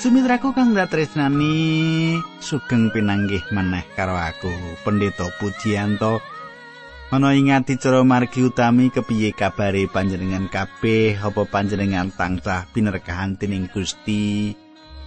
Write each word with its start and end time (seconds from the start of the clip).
Sumitraku 0.00 0.56
kang 0.56 0.72
datresnani 0.72 2.16
sugeng 2.40 2.88
pinanggih 2.88 3.44
meneh 3.52 3.84
karo 3.92 4.16
aku 4.16 4.48
Pendeta 4.80 5.28
Pujianto. 5.36 6.24
Ana 7.12 7.36
ing 7.36 7.52
ati 7.52 7.76
cara 7.76 8.00
margi 8.00 8.40
utami 8.40 8.88
kepiye 8.88 9.36
kabare 9.36 9.84
panjenengan 9.92 10.48
kabeh 10.48 11.20
apa 11.20 11.44
panjenengan 11.44 12.08
tansah 12.16 12.64
pinerkahan 12.72 13.36
tining 13.36 13.68
Gusti? 13.68 14.56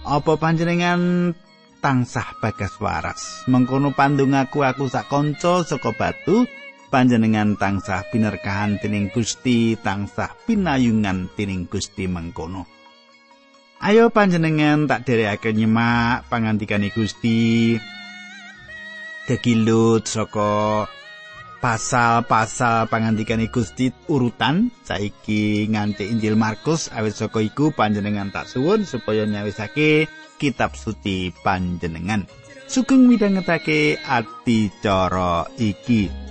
Apa 0.06 0.38
panjenengan 0.38 1.34
tansah 1.82 2.38
bagas 2.38 2.78
waras? 2.78 3.50
Mengkono 3.50 3.90
pandungaku 3.98 4.62
aku 4.62 4.86
sak 4.86 5.10
kanca 5.10 5.66
saka 5.66 5.90
batu 5.90 6.46
panjenengan 6.94 7.58
tansah 7.58 8.06
pinerkahan 8.14 8.78
tining 8.78 9.10
Gusti 9.10 9.74
tansah 9.74 10.38
pinayungan 10.46 11.34
tining 11.34 11.66
Gusti 11.66 12.06
mengkono 12.06 12.83
Ayo 13.82 14.06
panjenengan 14.14 14.86
tak 14.86 15.02
derekake 15.02 15.50
nyemak 15.50 16.30
pangandikane 16.30 16.94
Gusti. 16.94 17.74
Degilut 19.26 20.06
saka 20.06 20.84
pasal-pasal 21.58 22.86
pangandikane 22.86 23.48
Gusti 23.50 23.90
urutan 24.06 24.70
saiki 24.84 25.66
nganti 25.72 26.12
Injil 26.12 26.36
Markus 26.36 26.92
awit 26.92 27.16
saka 27.16 27.40
iku 27.42 27.72
panjenengan 27.74 28.30
tak 28.30 28.46
suwun 28.46 28.86
supaya 28.86 29.26
nyawisake 29.26 30.06
kitab 30.38 30.78
suci 30.78 31.34
panjenengan. 31.42 32.28
Sugeng 32.70 33.10
midhangetake 33.10 33.98
ati 34.00 34.70
cara 34.80 35.48
iki. 35.58 36.23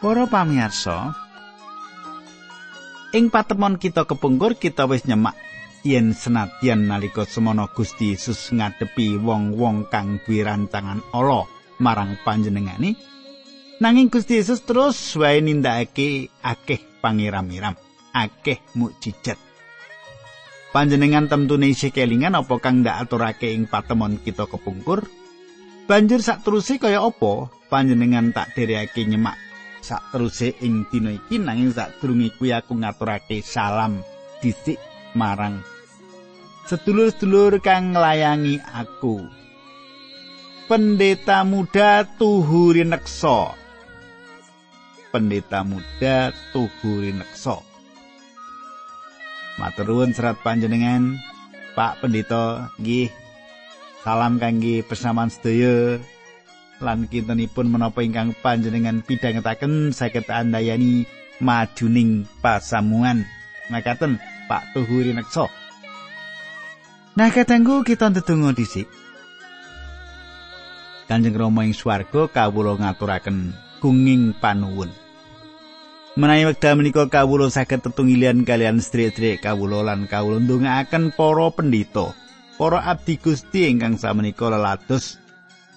Para 0.00 0.24
pamirsa, 0.24 1.12
ing 3.12 3.28
patemon 3.28 3.76
kita 3.76 4.08
kepungkur 4.08 4.56
kita 4.56 4.88
wis 4.88 5.04
nyemak 5.04 5.36
yen 5.84 6.16
senadyan 6.16 6.88
nalika 6.88 7.28
semono 7.28 7.68
Gusti 7.68 8.16
Yesus 8.16 8.48
ngadepi 8.48 9.20
wong-wong 9.20 9.92
kang 9.92 10.16
duwe 10.24 10.40
rancangan 10.40 11.04
ala 11.12 11.44
marang 11.84 12.16
panjenengani, 12.24 12.96
nanging 13.84 14.08
Gusti 14.08 14.40
Yesus 14.40 14.64
terus 14.64 14.96
wae 15.20 15.44
nindakake 15.44 16.32
akeh 16.40 16.80
pangiram-iram, 17.04 17.76
akeh 18.16 18.56
mukjizat. 18.80 19.36
Panjenengan 20.72 21.28
temtune 21.28 21.76
isih 21.76 21.92
kelingan 21.92 22.40
apa 22.40 22.56
kang 22.56 22.80
ndak 22.80 23.04
aturake 23.04 23.52
ing 23.52 23.68
patemon 23.68 24.16
kita 24.16 24.48
kepungkur? 24.48 25.04
Banjur 25.84 26.24
sak 26.24 26.40
kaya 26.80 27.04
apa 27.04 27.52
panjenengan 27.68 28.32
tak 28.32 28.56
dereake 28.56 29.04
nyemak 29.04 29.49
sak 29.80 30.12
teruse 30.12 30.54
ing 30.60 30.86
dina 30.88 31.16
iki 31.16 31.40
nanging 31.40 31.72
sadurunge 31.72 32.30
kuwi 32.36 32.52
aku 32.52 32.76
ngaturake 32.76 33.40
salam 33.40 34.04
dhisik 34.40 34.78
marang 35.16 35.64
sedulur-sedulur 36.70 37.58
kang 37.58 37.98
nglayangi 37.98 38.62
aku. 38.62 39.26
Pendeta 40.70 41.42
muda 41.42 42.06
tuhuri 42.06 42.86
nekso 42.86 43.58
pendeta 45.10 45.66
muda 45.66 46.30
tuhuri 46.54 47.10
nekso 47.10 47.66
maturun 49.58 50.14
serat 50.14 50.38
panjenengan 50.46 51.18
Pak 51.74 52.02
Pendeta 52.02 52.70
nggih. 52.78 53.10
Salam 54.00 54.40
kangge 54.40 54.80
persamaan 54.86 55.28
sedaya 55.28 56.00
lan 56.80 57.06
kintenipun 57.06 57.68
menapa 57.68 58.00
ingkang 58.00 58.32
panjenengan 58.40 59.04
pidhangetaken 59.04 59.92
saged 59.92 60.26
andayani 60.32 61.04
majuning 61.38 62.24
pasamuan. 62.40 63.28
Makaten 63.70 64.18
Pak 64.50 64.74
Tuhuri 64.74 65.14
Nekso. 65.14 65.46
Nah 67.14 67.30
katanggu 67.30 67.86
kita 67.86 68.10
ndedonga 68.10 68.50
dhisik. 68.56 68.88
Kanjeng 71.06 71.38
Rama 71.38 71.66
ing 71.66 71.74
swarga 71.74 72.26
kawula 72.30 72.78
ngaturaken 72.78 73.54
kunging 73.78 74.34
panuwun. 74.38 74.90
Menawi 76.18 76.50
wekdal 76.50 76.74
menika 76.74 77.06
kawula 77.06 77.46
saged 77.46 77.86
tetungilian 77.86 78.42
kalian 78.42 78.82
sedherek-sedherek 78.82 79.46
kawula 79.46 79.86
lan 79.86 80.10
kawula 80.10 80.42
ndongaaken 80.42 81.14
para 81.14 81.46
pendhita, 81.54 82.10
para 82.58 82.82
abdi 82.82 83.14
Gusti 83.14 83.70
ingkang 83.70 83.94
samenika 83.94 84.50
lelados 84.50 85.19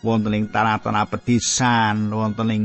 wonten 0.03 0.36
ing 0.36 0.46
tanah-tanah 0.52 1.08
pedisan, 1.08 2.12
wonten 2.12 2.52
ing 2.52 2.64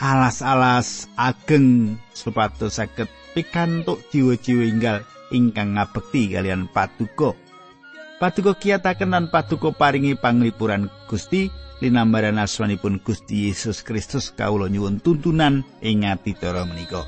alas-alas 0.00 1.06
ageng 1.14 2.00
supados 2.16 2.80
saged 2.80 3.06
pikantuk 3.36 4.00
jiwa-jiwa 4.10 4.64
inggal 4.64 4.98
ingkang 5.30 5.76
ngabekti 5.76 6.32
kalian 6.32 6.66
paduka. 6.72 7.36
Paduka 8.18 8.58
kiyataken 8.58 9.14
lan 9.14 9.24
paduka 9.30 9.70
paringi 9.70 10.18
panglipuran 10.18 10.90
Gusti 11.06 11.52
linambaran 11.78 12.42
asmanipun 12.42 12.98
Gusti 12.98 13.46
Yesus 13.46 13.86
Kristus 13.86 14.34
kawula 14.34 14.66
nyuwun 14.66 14.98
tuntunan 14.98 15.62
ing 15.78 16.02
ati 16.02 16.34
menika. 16.66 17.06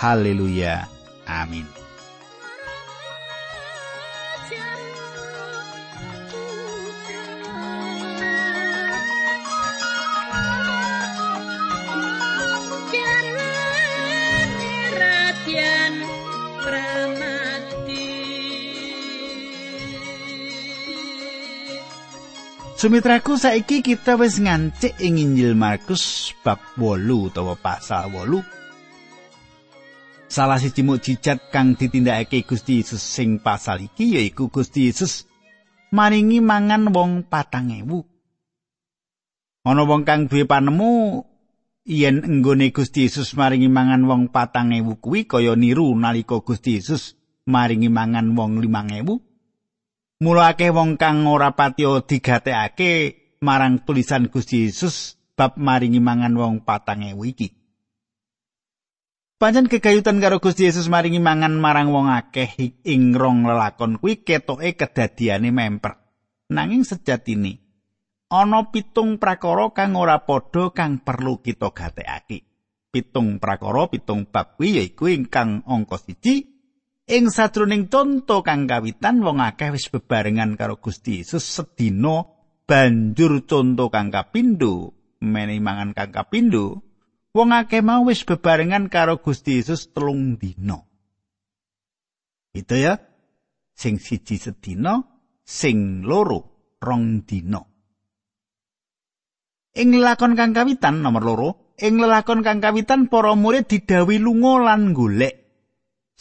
Haleluya. 0.00 0.88
Amin. 1.28 1.68
Sumitraku 22.82 23.38
saiki 23.38 23.78
kita 23.78 24.18
wis 24.18 24.42
ngancik 24.42 24.98
ing 24.98 25.14
Injil 25.14 25.54
Markus 25.54 26.34
bab 26.42 26.58
8 26.74 27.14
utawa 27.14 27.54
pasal 27.54 28.10
8. 28.10 30.26
Salah 30.26 30.58
siji 30.58 30.82
mukjizat 30.82 31.54
kang 31.54 31.78
ditindakake 31.78 32.42
Gusti 32.42 32.82
Yesus 32.82 32.98
sing 32.98 33.38
pasal 33.38 33.86
iki 33.86 34.18
yaiku 34.18 34.50
Gusti 34.50 34.90
Yesus 34.90 35.30
maringi 35.94 36.42
mangan 36.42 36.90
wong 36.90 37.22
patang 37.22 37.70
ewu. 37.70 38.02
Ana 39.62 39.86
wong 39.86 40.02
kang 40.02 40.26
duwe 40.26 40.42
panemu 40.42 41.22
yen 41.86 42.26
enggone 42.26 42.74
Gusti 42.74 43.06
Yesus 43.06 43.38
maringi 43.38 43.70
mangan 43.70 44.02
wong 44.10 44.34
patang 44.34 44.74
ewu 44.74 44.98
kuwi 44.98 45.30
kaya 45.30 45.54
niru 45.54 45.94
nalika 45.94 46.42
Gusti 46.42 46.82
Yesus 46.82 47.14
maringi 47.46 47.86
mangan 47.86 48.34
wong 48.34 48.58
limang 48.58 48.90
ewu. 48.90 49.22
Mula 50.22 50.54
akeh 50.54 50.70
wong 50.70 51.02
kang 51.02 51.26
ora 51.26 51.50
patio 51.58 52.06
digatekake 52.06 52.90
marang 53.42 53.82
tulisan 53.82 54.30
Gusti 54.30 54.70
Yesus 54.70 55.18
bab 55.34 55.58
maringi 55.58 55.98
mangan 55.98 56.30
wong 56.38 56.62
patang 56.62 57.02
ewu 57.02 57.26
iki. 57.26 57.50
Pancen 59.34 59.66
kegayutan 59.66 60.22
karo 60.22 60.38
Gusti 60.38 60.70
Yesus 60.70 60.86
maringi 60.86 61.18
mangan 61.18 61.58
marang 61.58 61.90
wong 61.90 62.06
akeh 62.06 62.54
ing 62.86 63.18
rong 63.18 63.50
lelakon 63.50 63.98
kuwi 63.98 64.22
ketoke 64.22 64.78
kedadiane 64.78 65.50
memper. 65.50 65.98
Nanging 66.54 66.86
sejatine 66.86 67.58
ana 68.30 68.70
pitung 68.70 69.18
prakara 69.18 69.74
kang 69.74 69.98
ora 69.98 70.22
padha 70.22 70.70
kang 70.70 71.02
perlu 71.02 71.42
kita 71.42 71.74
gatekake. 71.74 72.46
Pitung 72.94 73.42
prakara, 73.42 73.90
pitung 73.90 74.30
bab 74.30 74.54
kuwi 74.54 74.78
yaiku 74.78 75.10
ingkang 75.10 75.66
angka 75.66 75.98
siji 75.98 76.51
Ing 77.10 77.34
sajroning 77.34 77.90
conto 77.90 78.46
kang 78.46 78.70
kawitan 78.70 79.26
wong 79.26 79.42
akeh 79.42 79.74
wis 79.74 79.90
bebarengan 79.90 80.54
karo 80.54 80.78
Gusti 80.78 81.18
Yesus 81.18 81.42
sedina 81.42 82.22
banjur 82.62 83.42
conto 83.42 83.90
kang 83.90 84.14
kapindho 84.14 84.94
menehi 85.18 85.58
mangan 85.58 85.98
kang 85.98 86.14
kapindho 86.14 86.78
wong 87.34 87.50
akeh 87.50 87.82
mau 87.82 88.06
wis 88.06 88.22
bebarengan 88.22 88.86
karo 88.86 89.18
Gusti 89.18 89.58
Yesus 89.58 89.90
telung 89.90 90.38
dina. 90.38 90.78
Itu 92.54 92.78
ya 92.78 93.02
sing 93.74 93.98
siji 93.98 94.38
sedina 94.38 95.02
sing 95.42 96.06
loro 96.06 96.70
rong 96.78 97.26
dina. 97.26 97.66
Ing 99.74 99.90
lakon 99.98 100.38
kang 100.38 100.54
kawitan 100.54 101.02
nomor 101.02 101.22
loro, 101.26 101.50
ing 101.82 101.98
lelakon 101.98 102.46
kang 102.46 102.62
kawitan 102.62 103.10
para 103.10 103.34
murid 103.34 103.66
didhawuhi 103.66 104.22
lunga 104.22 104.70
lan 104.70 104.94
golek 104.94 105.41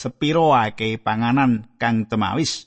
sepiro 0.01 0.57
akeh 0.57 0.97
panganan 0.97 1.69
kang 1.77 2.09
temawis. 2.09 2.65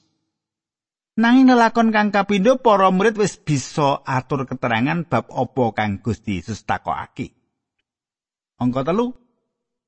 Nanging 1.18 1.50
lelakon 1.50 1.90
kang 1.90 2.14
kapindho 2.14 2.62
para 2.62 2.90
murid 2.94 3.18
wis 3.18 3.38
bisa 3.38 4.02
atur 4.06 4.46
keterangan 4.46 5.06
bab 5.06 5.26
apa 5.30 5.64
kang 5.74 5.98
Gusti 5.98 6.38
Yesus 6.38 6.62
takokake. 6.62 7.34
Angka 8.62 8.86
telu 8.86 9.14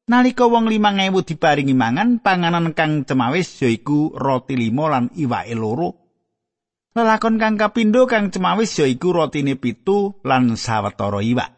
Nalika 0.06 0.46
wong 0.46 0.70
5000 0.70 1.26
diparingi 1.26 1.74
mangan, 1.74 2.22
panganan 2.22 2.70
kang 2.78 3.02
cemawis 3.02 3.58
yaiku 3.58 4.14
roti 4.14 4.54
limo 4.54 4.86
lan 4.86 5.10
iwake 5.10 5.54
loro. 5.58 5.90
Lelakon 6.94 7.42
kang 7.42 7.58
kapindho 7.58 8.06
kang 8.06 8.30
cemawis 8.30 8.70
yaiku 8.78 9.10
rotine 9.10 9.58
pitu 9.58 10.14
lan 10.22 10.54
sawetara 10.54 11.18
iwak. 11.26 11.50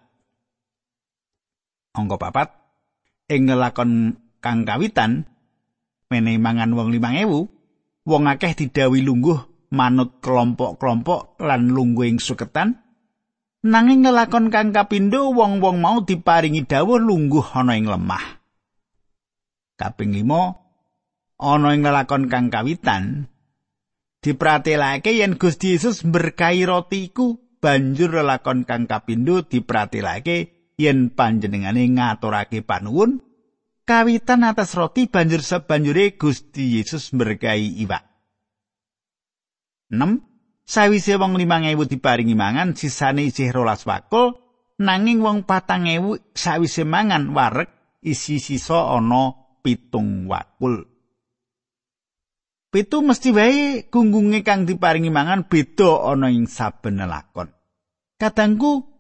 Angka 1.92 2.16
papat 2.16 2.48
ing 3.28 3.52
lelakon 3.52 4.16
kang 4.40 4.64
kawitan 4.64 5.28
menehi 6.08 6.40
mangan 6.40 6.72
wong 6.72 6.88
5000, 6.92 8.08
wong 8.08 8.24
akeh 8.26 8.52
didhawuhi 8.56 9.04
lungguh 9.04 9.38
manut 9.72 10.20
kelompok-kelompok 10.24 11.40
lan 11.44 11.68
lungguh 11.68 12.08
ing 12.08 12.18
suketan. 12.20 12.80
Nanging 13.58 14.06
ngelakon 14.06 14.48
kang 14.54 14.70
kapindho 14.70 15.34
wong-wong 15.34 15.82
mau 15.82 15.98
diparingi 16.00 16.64
dawuh 16.64 16.96
lungguh 16.96 17.42
ana 17.52 17.74
ing 17.74 17.90
lemah. 17.90 18.38
Kaping 19.76 20.14
5 20.14 21.42
ana 21.42 21.68
ing 21.74 21.82
lelakon 21.86 22.26
kang 22.26 22.50
kawitan 22.50 23.30
dipratelake 24.22 25.14
yen 25.14 25.38
Gusti 25.38 25.78
Yesus 25.78 26.02
berkahi 26.02 26.66
roti 26.66 27.10
iku 27.10 27.38
banjur 27.62 28.10
lelakon 28.18 28.66
kang 28.66 28.90
kapindho 28.90 29.46
dipratelake 29.46 30.70
yen 30.78 31.10
panjenengane 31.14 31.86
ngaturake 31.94 32.62
panuwun 32.62 33.22
kawitan 33.88 34.44
atas 34.44 34.76
roti 34.76 35.08
banjur 35.08 35.40
sabanjure 35.40 36.20
Gusti 36.20 36.76
Yesus 36.76 37.08
berkahi 37.16 37.80
iwak 37.88 38.04
6 39.88 40.28
Sawise 40.68 41.16
wong 41.16 41.40
5000 41.40 41.88
diparingi 41.88 42.36
mangan 42.36 42.76
sisane 42.76 43.24
isih 43.24 43.56
rolas 43.56 43.88
wakul 43.88 44.36
nanging 44.76 45.24
wong 45.24 45.48
patang 45.48 45.88
ewu 45.88 46.20
sawise 46.36 46.84
mangan 46.84 47.32
wareg 47.32 47.72
isi 48.04 48.36
sisa 48.36 48.92
ana 48.92 49.32
pitung 49.64 50.28
wakul. 50.28 50.84
Pitu 52.68 53.00
mesti 53.00 53.32
wae 53.32 53.88
gunggunge 53.88 54.44
kang 54.44 54.68
diparingi 54.68 55.08
mangan 55.08 55.48
beda 55.48 56.12
ana 56.12 56.28
ing 56.28 56.44
saben 56.44 57.00
lakon. 57.00 57.48
Kadangku 58.20 58.97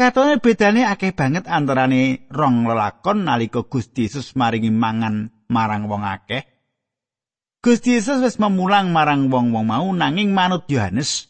katone 0.00 0.40
bedane 0.40 0.88
akeh 0.88 1.12
banget 1.12 1.44
antarane 1.44 2.24
rong 2.32 2.64
lelakon 2.64 3.28
nalika 3.28 3.68
Gusti 3.68 4.08
Yesus 4.08 4.32
maringi 4.32 4.72
mangan 4.72 5.28
marang 5.52 5.92
wong 5.92 6.08
akeh. 6.08 6.48
Gusti 7.60 8.00
Yesus 8.00 8.24
wis 8.24 8.40
memulang 8.40 8.96
marang 8.96 9.28
wong-wong 9.28 9.68
mau 9.68 9.84
nanging 9.92 10.32
manut 10.32 10.64
Yohanes 10.72 11.28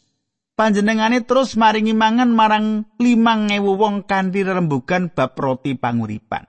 panjenengane 0.55 1.19
terus 1.27 1.59
maringi 1.59 1.91
mangan 1.91 2.31
marang 2.31 2.87
limang 2.95 3.51
ewu 3.51 3.75
wong 3.75 4.07
kanthi 4.07 4.47
rembugan 4.47 5.11
bab 5.11 5.35
roti 5.35 5.75
panguripan. 5.75 6.47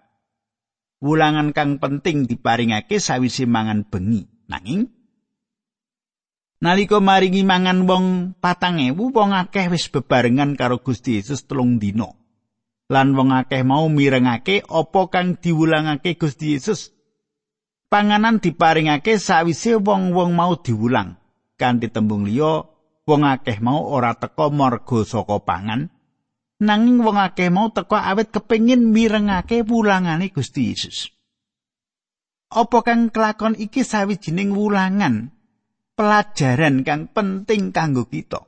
wulangan 1.02 1.50
kang 1.50 1.82
penting 1.82 2.30
diparingake 2.30 3.02
sawise 3.02 3.50
mangan 3.50 3.82
bengi. 3.82 4.30
Nanging 4.46 4.86
nalika 6.62 7.02
maringi 7.02 7.42
mangan 7.42 7.84
wong 7.90 8.06
patang 8.38 8.78
ewu 8.78 9.10
wong 9.10 9.34
akeh 9.34 9.66
wis 9.66 9.90
bebarengan 9.90 10.54
karo 10.54 10.78
Gusti 10.78 11.18
Yesus 11.18 11.44
telung 11.44 11.82
dina. 11.82 12.14
Lan 12.86 13.18
wong 13.18 13.34
akeh 13.34 13.66
mau 13.66 13.90
mirengake 13.90 14.62
apa 14.62 15.00
kang 15.10 15.42
diwulangake 15.42 16.14
Gusti 16.14 16.54
Yesus. 16.54 16.94
Panganan 17.90 18.40
diparingake 18.40 19.20
sawise 19.20 19.76
wong-wong 19.76 20.32
mau 20.32 20.56
diwulang. 20.56 21.20
Kanthi 21.60 21.92
tembung 21.92 22.24
liya, 22.24 22.64
wong 23.04 23.22
akeh 23.28 23.60
mau 23.60 23.84
ora 23.84 24.16
teka 24.16 24.48
marga 24.48 25.04
saka 25.04 25.36
pangan, 25.44 25.92
nanging 26.62 27.04
wong 27.04 27.20
akeh 27.20 27.52
mau 27.52 27.68
teko 27.68 28.00
awet 28.00 28.32
kepengin 28.32 28.88
mirengake 28.88 29.60
wulangane 29.60 30.32
Gusti 30.32 30.72
Yesus. 30.72 31.12
Apa 32.48 32.80
kang 32.84 33.12
kelakon 33.12 33.56
iki 33.60 33.84
sawijining 33.84 34.52
wulangan 34.56 35.41
pelajaran 35.96 36.82
kang 36.86 37.08
penting 37.12 37.70
kanggo 37.70 38.08
kita. 38.08 38.42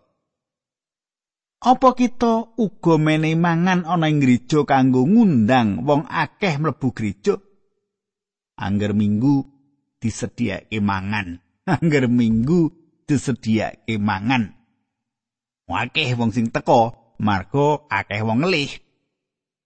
Apa 1.64 1.96
kita 1.96 2.60
uga 2.60 3.00
menehi 3.00 3.40
mangan 3.40 3.88
ana 3.88 4.12
ing 4.12 4.20
gereja 4.20 4.68
kanggo 4.68 5.08
ngundang 5.08 5.88
wong 5.88 6.04
akeh 6.04 6.60
mlebu 6.60 6.92
gereja? 6.92 7.40
Angger 8.60 8.92
minggu 8.92 9.48
disediake 9.96 10.76
mangan. 10.84 11.40
Angger 11.80 12.12
minggu 12.12 12.68
disediake 13.08 13.96
mangan. 13.96 14.52
Wakeh 15.64 16.12
wong 16.20 16.36
sing 16.36 16.52
teko 16.52 17.16
marga 17.16 17.88
akeh 17.88 18.20
wong 18.20 18.44
ngelih. 18.44 18.68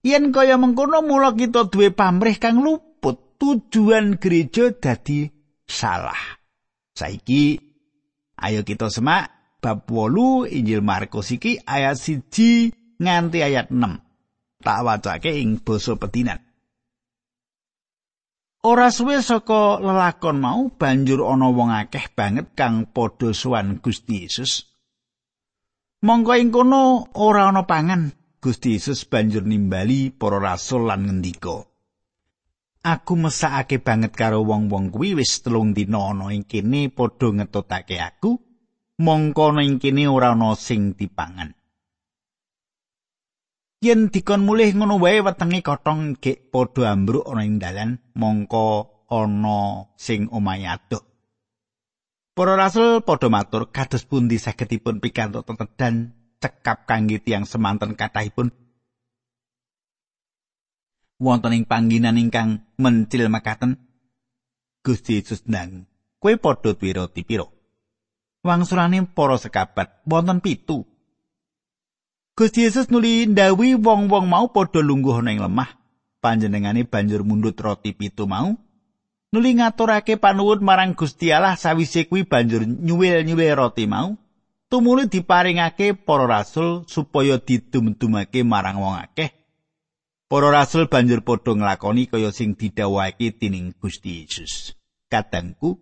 Yen 0.07 0.31
kaya 0.31 0.55
mengkono 0.55 1.03
mula 1.03 1.35
kita 1.35 1.67
duwe 1.67 1.91
pamrih 1.91 2.39
kang 2.39 2.63
luput 2.63 3.35
tujuan 3.43 4.23
gereja 4.23 4.71
dadi 4.71 5.27
salah. 5.67 6.39
Saiki 6.95 7.68
ayo 8.39 8.63
kita 8.63 8.89
semak 8.89 9.59
bab 9.59 9.85
8 9.91 10.49
Injil 10.55 10.81
Markus 10.81 11.35
iki 11.35 11.59
ayat 11.63 11.99
1 11.99 12.99
nganti 13.03 13.39
ayat 13.43 13.71
6. 13.71 14.63
Tak 14.63 14.81
wacake 14.83 15.39
ing 15.39 15.63
basa 15.63 15.95
petinan. 15.95 16.43
Ora 18.67 18.91
suwe 18.91 19.23
saka 19.23 19.79
lelakon 19.79 20.43
mau 20.43 20.67
banjur 20.67 21.23
ana 21.23 21.47
wong 21.47 21.71
akeh 21.71 22.11
banget 22.11 22.59
kang 22.59 22.91
padha 22.91 23.31
sowan 23.31 23.79
Gusti 23.79 24.27
Yesus. 24.27 24.67
Mongko 26.03 26.35
ing 26.35 26.51
kono 26.51 27.07
ora 27.15 27.55
ana 27.55 27.63
pangan. 27.71 28.11
Gusti 28.43 28.75
Yesus 28.75 29.07
banjur 29.07 29.47
nimbali 29.47 30.11
para 30.11 30.43
rasul 30.43 30.91
lan 30.91 31.07
ngendika. 31.07 31.68
Aku 32.79 33.19
mesakake 33.19 33.83
banget 33.83 34.15
karo 34.15 34.47
wong-wong 34.47 34.95
kuwi 34.95 35.19
wis 35.19 35.43
telung 35.43 35.75
dina 35.75 36.15
ana 36.15 36.31
ing 36.31 36.47
kene 36.47 36.87
padha 36.95 37.35
ngetutake 37.35 37.99
aku. 37.99 38.39
Mongko 39.03 39.55
ana 39.55 39.63
ing 39.67 39.83
kene 39.83 40.07
ora 40.07 40.35
ana 40.35 40.55
sing 40.55 40.95
dipangan. 40.95 41.55
Yen 43.79 44.11
dikon 44.11 44.43
mulih 44.43 44.75
ngono 44.75 44.99
wae 44.99 45.23
wetenge 45.23 45.63
kotong 45.63 46.19
gek 46.19 46.51
padha 46.51 46.95
ambruk 46.95 47.27
ana 47.31 47.43
ing 47.47 47.63
dalan, 47.63 48.03
mongko 48.15 49.07
ana 49.11 49.91
sing 49.95 50.31
adoh. 50.31 51.03
Para 52.35 52.55
rasul 52.55 53.03
padha 53.03 53.27
matur 53.27 53.75
kados 53.75 54.07
pundi 54.07 54.39
sagedipun 54.39 55.03
pikantuk 55.03 55.43
tetedan 55.43 56.15
cekap 56.39 56.87
kangge 56.87 57.19
tiyang 57.19 57.43
semanten 57.43 57.99
kathahipun 57.99 58.55
wonten 61.19 61.55
ing 61.55 61.67
pangginan 61.67 62.17
ingkang 62.17 62.63
mencil 62.79 63.27
makaten 63.27 63.83
Gusti 64.87 65.19
Yesus 65.19 65.45
nang 65.51 65.91
kowe 66.23 66.35
padha 66.39 66.73
pira 66.79 67.11
wangsulane 68.47 69.05
para 69.11 69.37
sekabat 69.37 70.07
wonten 70.07 70.39
pitu? 70.39 70.87
Gusti 72.39 72.71
Yesus 72.71 72.87
nuli 72.87 73.27
ndawi 73.27 73.75
wong-wong 73.75 74.31
mau 74.31 74.47
padha 74.55 74.79
lungguh 74.79 75.19
ana 75.19 75.35
ing 75.35 75.43
lemah. 75.43 75.75
Panjenengane 76.19 76.87
banjur 76.87 77.23
mundut 77.23 77.59
roti 77.59 77.95
pitu 77.95 78.27
mau. 78.27 78.55
Nuli 79.35 79.59
ngaturake 79.59 80.19
panuwun 80.19 80.63
marang 80.63 80.95
Gusti 80.95 81.35
Allah 81.35 81.59
sawise 81.59 82.07
kuwi 82.07 82.27
banjur 82.27 82.63
nyuwil-nyuwil 82.63 83.59
roti 83.59 83.91
mau. 83.91 84.15
Tumuli 84.71 85.11
diparingake 85.11 85.99
para 85.99 86.29
rasul 86.31 86.87
supaya 86.87 87.41
didum-dumake 87.41 88.45
marang 88.45 88.85
wong 88.85 89.01
akeh 89.01 89.38
para 90.29 90.53
rasul 90.53 90.93
banjur 90.93 91.25
padha 91.25 91.57
nglakoni 91.57 92.07
kaya 92.13 92.29
sing 92.31 92.53
didhawuhake 92.55 93.41
tining 93.41 93.73
Gusti 93.81 94.23
Yesus. 94.23 94.77
Kadangku 95.09 95.81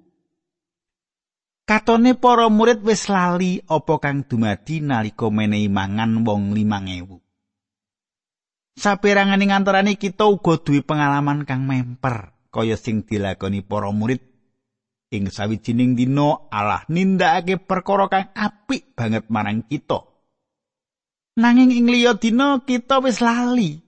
katone 1.67 2.15
para 2.15 2.47
murid 2.47 2.87
wis 2.87 3.11
lali 3.11 3.59
apa 3.67 3.99
kang 3.99 4.23
dumadi 4.23 4.79
nalika 4.79 5.27
menehi 5.27 5.67
mangan 5.67 6.23
wong 6.23 6.55
5000 6.55 7.27
Saperangan 8.77 9.43
ing 9.43 9.51
antarané 9.51 9.99
kita 9.99 10.31
uga 10.31 10.63
duwe 10.63 10.87
pengalaman 10.87 11.43
kang 11.43 11.67
memper 11.67 12.37
kaya 12.55 12.79
sing 12.79 13.03
dilakoni 13.03 13.67
para 13.67 13.91
murid. 13.91 14.23
Ing 15.07 15.31
sawijining 15.31 15.95
dina 15.95 16.51
Allah 16.51 16.83
nindakake 16.91 17.63
perkara 17.63 18.11
kang 18.11 18.27
apik 18.35 18.95
banget 18.95 19.27
marang 19.31 19.65
kita. 19.65 20.03
Nanging 21.41 21.73
ing 21.73 21.87
liya 21.89 22.19
dina 22.21 22.61
kita 22.63 23.01
wis 23.01 23.25
lali 23.25 23.86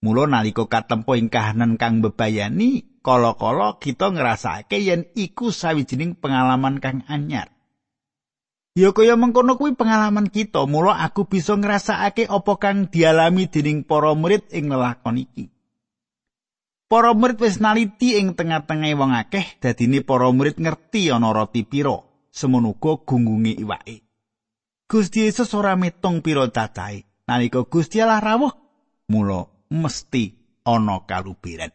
mula 0.00 0.24
nalika 0.24 0.64
katempo 0.64 1.12
ing 1.16 1.28
kahanan 1.28 1.76
kang 1.76 2.00
bebayani 2.00 3.00
kala-kala 3.04 3.76
kita 3.76 4.12
ngrasake 4.12 4.80
yen 4.80 5.08
iku 5.12 5.52
sawijining 5.52 6.16
pengalaman 6.16 6.80
kang 6.80 7.04
anyar 7.08 7.52
Ya 8.78 8.94
kaya 8.94 9.18
mengkono 9.18 9.58
kuwi 9.58 9.74
pengalaman 9.74 10.30
kita, 10.30 10.62
mula 10.62 10.94
aku 11.02 11.26
bisa 11.26 11.58
ngrasakake 11.58 12.30
apa 12.30 12.54
kang 12.62 12.86
dialami 12.86 13.50
dening 13.50 13.82
para 13.82 14.14
murid 14.14 14.46
ing 14.54 14.70
lelakon 14.70 15.26
iki. 15.26 15.50
Para 16.86 17.10
murid 17.10 17.42
wis 17.42 17.58
naliti 17.58 18.14
ing 18.14 18.38
tengah-tengah 18.38 18.94
wong 18.94 19.10
akeh, 19.10 19.58
dadine 19.58 20.06
para 20.06 20.30
murid 20.30 20.62
ngerti 20.62 21.10
ana 21.10 21.34
roti 21.34 21.66
pira, 21.66 21.98
semono 22.30 22.78
gunggunge 22.78 23.58
iwake. 23.58 24.06
Gusti 24.86 25.26
Yesus 25.26 25.50
ora 25.50 25.74
metung 25.74 26.22
pira 26.22 26.46
cacahe. 26.46 27.10
Nalika 27.26 27.66
Gusti 27.66 27.98
Allah 27.98 28.22
rawuh, 28.22 28.54
mula 29.10 29.49
mesti 29.70 30.34
ana 30.66 31.06
kalubiran. 31.06 31.70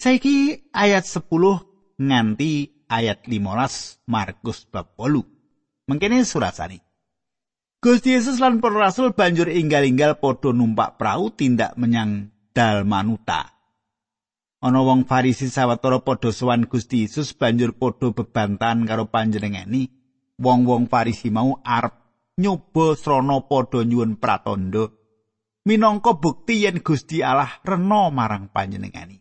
Saiki 0.00 0.68
ayat 0.74 1.06
10 1.06 2.00
nganti 2.00 2.84
ayat 2.90 3.24
15 3.28 4.04
Markus 4.10 4.66
bab 4.66 4.96
8. 4.98 5.88
Mengkene 5.88 6.24
surasane. 6.24 6.80
Gusti 7.84 8.16
Yesus 8.16 8.40
lan 8.40 8.64
para 8.64 8.88
rasul 8.88 9.12
banjur 9.12 9.52
inggal-inggal 9.52 10.16
padha 10.16 10.56
numpak 10.56 10.96
prau 10.96 11.28
tindak 11.28 11.76
menyang 11.76 12.32
Dalmanuta. 12.56 13.52
Ana 14.64 14.80
wong 14.80 15.04
Farisi 15.04 15.52
sawetara 15.52 16.00
padha 16.00 16.32
sowan 16.32 16.64
Gusti 16.64 17.04
Yesus 17.04 17.36
banjur 17.36 17.76
padha 17.76 18.08
bebantan 18.16 18.88
karo 18.88 19.12
panjenengani. 19.12 19.92
Wong-wong 20.40 20.88
Farisi 20.88 21.28
mau 21.28 21.60
arep 21.60 21.92
nyoba 22.40 22.96
srana 22.96 23.44
padha 23.44 23.84
nyuwun 23.84 24.16
pratandha 24.16 25.03
minangka 25.64 26.12
bukti 26.16 26.64
yen 26.64 26.84
Gusti 26.84 27.24
Allah 27.24 27.50
rena 27.64 28.12
marang 28.12 28.52
panjenengani. 28.52 29.20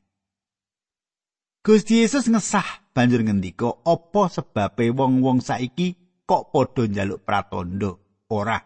Gusti 1.63 2.03
Yesus 2.03 2.27
ngesah 2.27 2.91
banjur 2.91 3.23
ngendika, 3.23 3.71
"Apa 3.87 4.27
sebabe 4.27 4.91
wong-wong 4.91 5.39
saiki 5.39 5.95
kok 6.27 6.51
padha 6.51 6.83
njaluk 6.91 7.23
pratandha? 7.23 7.95
Ora. 8.27 8.59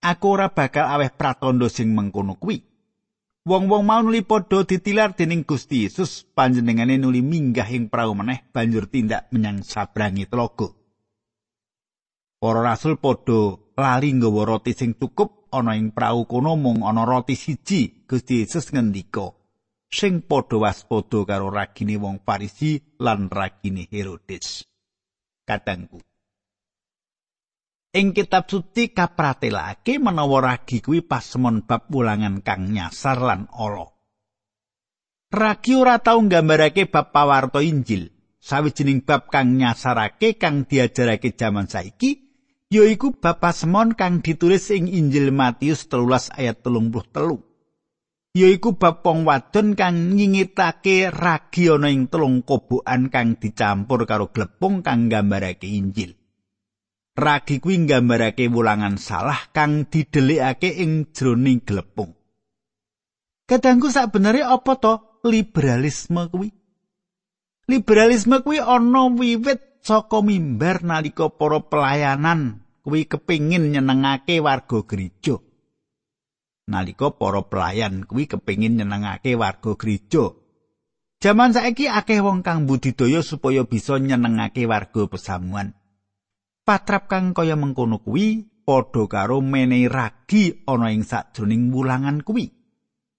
Aku 0.00 0.26
ora 0.36 0.52
bakal 0.52 0.84
aweh 0.84 1.08
pratandha 1.16 1.72
sing 1.72 1.96
mengkono 1.96 2.36
kuwi." 2.36 2.60
Wong-wong 3.40 3.88
mau 3.88 4.04
nuli 4.04 4.20
padha 4.20 4.68
ditilar 4.68 5.16
dening 5.16 5.48
Gusti 5.48 5.88
Yesus 5.88 6.28
panjenengane 6.36 7.00
nuli 7.00 7.24
minggah 7.24 7.72
ing 7.72 7.88
prau 7.88 8.12
meneh 8.12 8.52
banjur 8.52 8.84
tindak 8.92 9.32
menyang 9.32 9.64
sabrangi 9.64 10.28
telaga. 10.28 10.76
Para 12.36 12.60
rasul 12.60 13.00
padha 13.00 13.56
lali 13.80 14.12
nggawa 14.12 14.44
roti 14.44 14.76
sing 14.76 14.92
cukup 14.92 15.39
ana 15.50 15.74
ing 15.74 15.90
prau 15.90 16.24
kono 16.24 16.54
mung 16.56 16.86
ana 16.86 17.04
roti 17.04 17.34
siji. 17.34 18.06
Gusti 18.06 18.42
Yesus 18.42 18.70
ngendika, 18.74 19.34
"Sing 19.90 20.22
padha 20.22 20.56
waspada 20.58 21.26
karo 21.26 21.50
ragine 21.50 21.98
wong 21.98 22.22
Farisi 22.26 22.78
lan 22.98 23.30
ragine 23.30 23.86
Herodes." 23.90 24.66
Katangku. 25.46 25.98
Ing 27.90 28.14
kitab 28.14 28.46
suci 28.46 28.94
kapratelake 28.94 29.98
menawa 29.98 30.54
ragi 30.54 30.78
kuwi 30.78 31.02
pasemon 31.02 31.66
bab 31.66 31.90
wulangan 31.90 32.38
kang 32.46 32.70
nyasar 32.70 33.18
lan 33.18 33.50
ala. 33.50 33.90
Ragi 35.30 35.74
ora 35.74 35.98
tau 35.98 36.22
nggambarake 36.22 36.86
bab 36.86 37.10
pawarto 37.10 37.58
Injil, 37.58 38.14
sawijining 38.38 39.02
bab 39.02 39.26
kang 39.26 39.58
nyasarake 39.58 40.38
kang 40.38 40.70
diajarake 40.70 41.34
jaman 41.34 41.66
saiki 41.66 42.29
yaiku 42.70 43.18
bab 43.18 43.42
pasemon 43.42 43.98
kang 43.98 44.22
ditulis 44.22 44.70
ing 44.70 44.86
Injil 44.86 45.34
Matius 45.34 45.90
13 45.90 46.38
ayat 46.38 46.62
33. 46.62 48.38
Yaiku 48.38 48.78
wong 48.78 49.26
wadon 49.26 49.74
kang 49.74 50.14
nyingitake 50.14 51.10
ragi 51.10 51.66
ana 51.66 51.90
ing 51.90 52.06
telung 52.06 52.46
kobokan 52.46 53.10
kang 53.10 53.34
dicampur 53.42 54.06
karo 54.06 54.30
glepung 54.30 54.86
kang 54.86 55.10
nggambarake 55.10 55.66
Injil. 55.66 56.14
ragi 57.20 57.60
kuwi 57.60 57.84
nggambarake 57.84 58.48
wulangan 58.48 58.96
salah 58.96 59.52
kang 59.52 59.86
didelikake 59.86 60.72
ing 60.80 61.12
jroning 61.12 61.60
glepung. 61.60 62.16
Kadangku 63.44 63.92
sak 63.92 64.14
benere 64.14 64.46
apa 64.46 64.78
to 64.80 65.20
liberalisme 65.26 66.30
kuwi? 66.32 66.48
Liberalisme 67.68 68.40
kuwi 68.40 68.58
ana 68.62 69.10
wiwit 69.10 69.69
saka 69.80 70.20
mimbar 70.24 70.84
nalika 70.86 71.28
para 71.32 71.60
pelayanan 71.60 72.64
kuwi 72.86 73.04
kepingin 73.04 73.74
nyenengake 73.74 74.40
warga 74.40 74.86
gereja. 74.86 75.40
Nalika 76.70 77.10
para 77.12 77.44
pelayan 77.44 78.06
kuwi 78.06 78.30
kepingin 78.30 78.78
nyenengake 78.78 79.34
warga 79.36 79.74
gereja. 79.74 80.32
Jaman 81.20 81.52
saiki 81.52 81.84
akeh 81.84 82.24
wong 82.24 82.40
kang 82.40 82.64
budidaya 82.64 83.20
supaya 83.20 83.68
bisa 83.68 84.00
nyenengake 84.00 84.64
warga 84.64 85.04
pesamuan. 85.04 85.76
patrap 86.70 87.10
kang 87.10 87.34
kaya 87.34 87.58
mengkono 87.58 87.98
kuwi 87.98 88.46
padha 88.62 89.10
karo 89.10 89.42
menehi 89.42 89.90
ragi 89.90 90.62
ana 90.70 90.94
ing 90.94 91.02
sajroning 91.02 91.74
wulangan 91.74 92.22
kuwi 92.22 92.54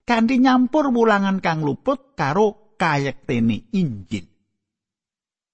kanthi 0.08 0.40
nyampur 0.40 0.88
wulangan 0.88 1.44
kang 1.44 1.60
luput 1.60 2.16
karo 2.16 2.78
kayektene 2.80 3.68
Injil 3.76 4.31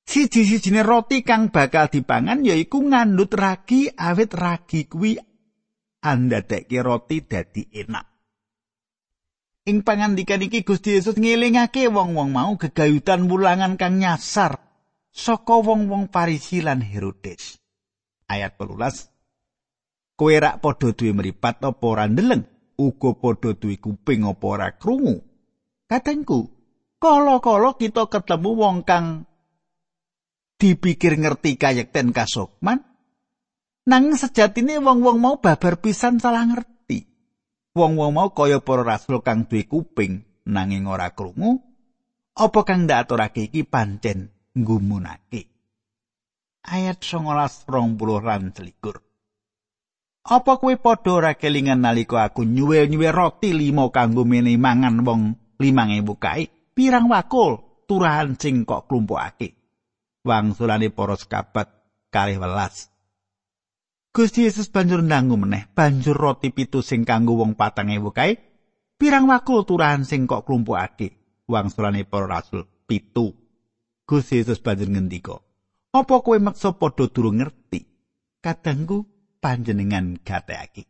siji-sijine 0.07 0.81
roti 0.87 1.21
kang 1.27 1.51
bakal 1.51 1.91
dipangan 1.91 2.41
yaiku 2.47 2.79
ngandut 2.79 3.35
ragi 3.35 3.91
awit 3.91 4.31
ragi 4.31 4.87
kuwi. 4.87 5.19
Andadeke 5.99 6.79
roti 6.79 7.27
dadi 7.27 7.67
enak. 7.67 8.05
Ing 9.67 9.83
pangandikan 9.83 10.39
iki 10.39 10.63
Gusti 10.63 10.95
Yesus 10.95 11.19
ngelingake 11.19 11.91
wong-wong 11.91 12.31
mau 12.31 12.55
gegayutan 12.55 13.27
wulangan 13.27 13.75
kang 13.75 13.99
nyasar 13.99 14.63
saka 15.11 15.59
wong-wong 15.59 16.07
Farisi 16.07 16.63
lan 16.63 16.79
Herodes. 16.79 17.59
Ayat 18.31 18.55
12 18.55 19.11
kowe 20.15 20.33
rak 20.33 20.63
padha 20.63 20.95
duwe 20.95 21.11
mripat 21.11 21.67
apa 21.67 21.83
ora 21.83 22.07
ndeleng? 22.07 22.47
Uga 22.79 23.11
padha 23.19 23.51
duwe 23.59 23.75
kuping 23.75 24.23
apa 24.23 24.45
ora 24.47 24.69
krungu? 24.79 25.19
Katengku 25.91 26.47
kala-kala 27.03 27.75
kita 27.75 28.07
ketemu 28.07 28.51
wong 28.55 28.77
kang 28.87 29.27
dipikir 30.57 31.17
ngerti 31.17 31.55
kayekten 31.57 32.13
kasukman 32.13 32.81
nang 33.87 34.11
sejatine 34.13 34.81
wong-wong 34.83 35.17
mau 35.21 35.35
babar 35.39 35.79
pisan 35.79 36.19
salah 36.19 36.45
ngerti 36.45 37.07
wong-wong 37.77 38.11
mau 38.13 38.29
kaya 38.35 38.59
para 38.61 38.83
rasul 38.83 39.23
kang 39.23 39.45
duwe 39.45 39.69
kuping 39.69 40.25
nanging 40.45 40.89
ora 40.89 41.13
krungu 41.13 41.61
apa 42.37 42.59
kang 42.67 42.85
ndak 42.85 43.07
aturake 43.07 43.49
iki 43.49 43.63
pancen 43.63 44.33
nggumunake 44.57 45.57
ayat 46.67 46.99
19 46.99 47.95
lan 48.21 48.51
selikur. 48.51 48.99
Apa 50.27 50.59
kuwi 50.59 50.75
padha 50.75 51.11
ora 51.15 51.31
kelingan 51.39 51.87
nalika 51.87 52.27
aku 52.27 52.43
nyuwe-nyuwe 52.43 53.09
roti 53.15 53.55
limo 53.55 53.95
kanggo 53.95 54.27
mene 54.27 54.51
mangan 54.59 54.99
wong 55.07 55.21
5000 55.55 56.03
kae? 56.19 56.43
Pirang 56.75 57.07
wakul 57.07 57.63
turahan 57.87 58.35
sing 58.35 58.67
kok 58.67 58.91
klumpukake? 58.91 59.55
Wangsulane 60.27 60.91
para 60.91 61.15
sekabat 61.15 61.71
kalih 62.11 62.43
welas. 62.43 62.91
Gusti 64.11 64.43
Yesus 64.43 64.67
banjur 64.67 64.99
ndangu 64.99 65.39
meneh, 65.39 65.71
banjur 65.71 66.17
roti 66.17 66.51
pitu 66.51 66.83
sing 66.83 67.07
kanggo 67.07 67.39
wong 67.39 67.55
4000 67.55 68.01
kae? 68.11 68.33
Pirang 68.97 69.29
wakul 69.29 69.63
turahan 69.63 70.03
sing 70.03 70.27
kok 70.27 70.43
klumpukake? 70.43 71.15
Wangsulane 71.47 72.03
para 72.03 72.27
rasul 72.27 72.67
pitu. 72.89 73.31
Gusti 74.03 74.43
Yesus 74.43 74.59
banjur 74.59 74.91
ngendika, 74.91 75.37
Apa 75.95 76.19
kowe 76.19 76.35
maksa 76.41 76.75
padha 76.75 77.07
durung 77.07 77.39
ngerti? 77.39 77.87
Kadangku 78.43 79.05
panjenengan 79.39 80.19
gateake. 80.19 80.89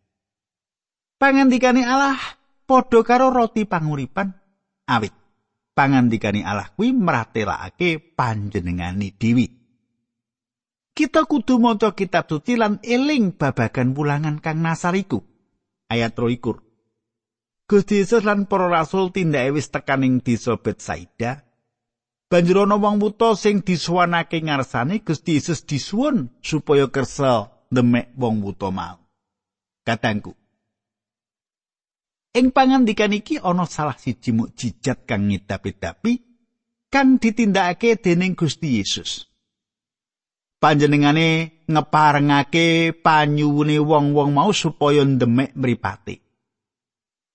Pangandikane 1.18 1.86
Allah 1.86 2.18
padha 2.66 3.02
karo 3.06 3.30
roti 3.30 3.66
panguripan 3.68 4.34
awit. 4.88 5.27
Pangandikane 5.78 6.42
Allah 6.42 6.74
kuwi 6.74 6.90
mratelakake 6.90 8.18
panjenengane 8.18 9.14
dhewe. 9.14 9.46
Kita 10.98 11.30
kudu 11.30 11.62
maca 11.62 11.94
kitab 11.94 12.26
suci 12.26 12.58
lan 12.58 12.82
eling 12.82 13.38
babagan 13.38 13.94
wulangan 13.94 14.42
kang 14.42 14.66
nasariku. 14.66 15.22
Ayat 15.94 16.18
23. 16.18 17.70
Gusti 17.70 18.02
Yesus 18.02 18.26
lan 18.26 18.50
para 18.50 18.66
rasul 18.66 19.14
tindake 19.14 19.54
wis 19.54 19.70
tekaning 19.70 20.24
desa 20.26 20.58
Betsaida 20.58 21.46
Banjur 22.28 22.68
ana 22.68 22.76
wong 22.76 23.00
buta 23.00 23.40
sing 23.40 23.64
disuwanake 23.64 24.44
ngarsane 24.44 25.00
Gusti 25.00 25.40
Yesus 25.40 25.64
disuwun 25.64 26.28
supaya 26.44 26.92
kersa 26.92 27.54
demek 27.72 28.12
wong 28.20 28.44
buta 28.44 28.68
mau. 28.68 29.00
Katangku. 29.88 30.36
Ing 32.36 32.52
pangandikan 32.52 33.16
iki 33.16 33.40
ana 33.40 33.64
salah 33.64 33.96
siji 33.96 34.36
mukjizat 34.36 35.08
kang 35.08 35.32
ngidapi-dapi 35.32 36.14
kang 36.92 37.20
ditindakake 37.22 38.00
dening 38.00 38.36
Gusti 38.36 38.80
Yesus. 38.80 39.28
Panjenengane 40.58 41.62
ngeparengake 41.70 42.98
panyuwune 43.06 43.78
wong-wong 43.78 44.34
mau 44.34 44.50
supaya 44.50 45.06
demek 45.06 45.54
mripate. 45.54 46.26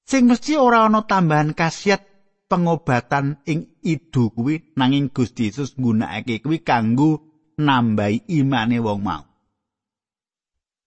Sing 0.03 0.27
mesti 0.27 0.59
ora 0.59 0.91
ana 0.91 1.07
tambahan 1.07 1.55
khasiat 1.55 2.03
pengobatan 2.51 3.39
ing 3.47 3.79
idu 3.81 4.35
kuwi 4.35 4.75
nanging 4.75 5.15
Gusti 5.15 5.49
Yesus 5.49 5.79
nggunakake 5.79 6.43
kuwi 6.43 6.61
kanggo 6.67 7.23
nambahi 7.63 8.27
imane 8.29 8.83
wong 8.83 9.01
mau. 9.01 9.25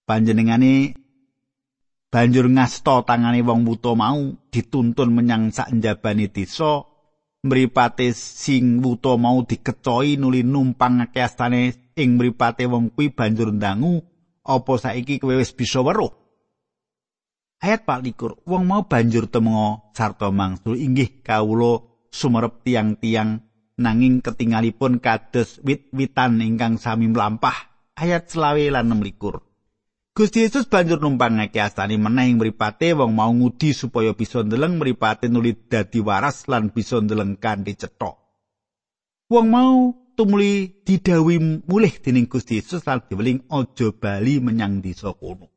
Panjenengane 0.06 0.94
banjur 2.14 2.48
ngasta 2.48 3.04
tangane 3.04 3.42
wong 3.42 3.68
wuta 3.68 3.92
mau 3.98 4.34
dituntun 4.50 5.10
menyang 5.12 5.52
sak 5.52 5.74
njabane 5.76 6.32
desa 6.32 6.86
mripate 7.46 8.10
sing 8.16 8.82
wuta 8.82 9.14
mau 9.22 9.46
dikecoki 9.46 10.18
nuli 10.18 10.42
numpang 10.42 11.06
keastane 11.14 11.94
ing 11.94 12.18
mripate 12.18 12.66
wong 12.66 12.90
kuwi 12.94 13.14
banjur 13.14 13.54
ndangu 13.54 14.02
apa 14.46 14.74
saiki 14.78 15.18
kowe 15.18 15.34
wis 15.38 15.54
bisa 15.58 15.82
weruh? 15.82 16.14
Ayat 17.62 17.88
24 17.88 18.46
wong 18.46 18.64
mau 18.68 18.86
banjur 18.86 19.26
temengo 19.26 19.90
sarta 19.98 20.30
mangsul 20.30 20.78
inggih 20.78 21.26
kawula 21.26 21.82
sumerep 22.14 22.62
tiang-tiang 22.62 23.42
nanging 23.82 24.22
ketingalipun 24.22 25.02
kados 25.02 25.64
wit-witan 25.66 26.42
ingkang 26.46 26.78
sami 26.78 27.10
mlampah. 27.10 27.74
Ayat 27.96 28.28
selawe 28.28 28.76
lan 28.76 28.92
26 28.92 29.45
Gusti 30.16 30.48
Yesus 30.48 30.64
banjur 30.72 31.04
numpang 31.04 31.44
ngeke 31.44 31.60
astani 31.60 32.00
meneh 32.00 32.32
mripate 32.40 32.96
wong 32.96 33.12
mau 33.20 33.28
ngudi 33.36 33.76
supaya 33.76 34.16
bisa 34.16 34.48
ndeleng 34.48 34.80
mripate 34.80 35.28
nuli 35.28 35.52
dadi 35.52 36.00
waras 36.00 36.48
lan 36.48 36.72
bisa 36.72 37.04
ndeleng 37.04 37.36
kanthi 37.36 37.76
cetha. 37.76 38.16
Wong 39.28 39.52
mau 39.52 39.92
tumuli 40.16 40.72
didhawuhi 40.88 41.68
mulih 41.68 41.92
dening 42.00 42.32
Gusti 42.32 42.64
Yesus 42.64 42.88
lan 42.88 43.04
diweling 43.04 43.44
aja 43.52 43.92
bali 43.92 44.40
menyang 44.40 44.80
desa 44.80 45.12
kono. 45.12 45.52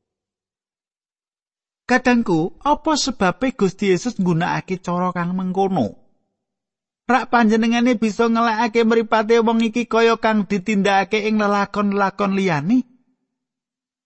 Kadangku, 1.87 2.59
apa 2.59 2.99
sebabe 2.99 3.55
Gusti 3.55 3.95
Yesus 3.95 4.19
nggunakake 4.19 4.83
cara 4.83 5.15
kang 5.15 5.39
mengkono? 5.39 6.03
Rak 7.07 7.31
panjenengane 7.31 7.95
bisa 7.95 8.27
ngelakake 8.27 8.83
mripate 8.83 9.39
wong 9.39 9.63
iki 9.63 9.87
kaya 9.87 10.19
kang 10.19 10.51
ditindakake 10.51 11.31
ing 11.31 11.39
lelakon-lelakon 11.39 12.35
liyane? 12.35 12.98